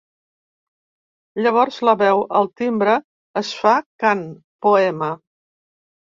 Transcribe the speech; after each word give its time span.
Llavors 1.43 1.77
la 1.89 1.93
veu, 1.99 2.21
el 2.39 2.49
timbre, 2.63 2.97
es 3.43 3.53
fa 3.61 3.75
cant, 4.07 4.27
poema. 4.69 5.13